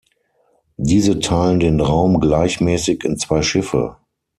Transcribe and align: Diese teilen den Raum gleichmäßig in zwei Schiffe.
Diese 0.77 1.19
teilen 1.19 1.59
den 1.59 1.79
Raum 1.79 2.19
gleichmäßig 2.19 3.03
in 3.03 3.19
zwei 3.19 3.43
Schiffe. 3.43 3.97